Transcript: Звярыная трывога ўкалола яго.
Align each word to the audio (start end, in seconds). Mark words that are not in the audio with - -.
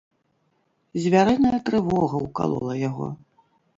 Звярыная 1.03 1.59
трывога 1.67 2.15
ўкалола 2.25 2.73
яго. 2.89 3.07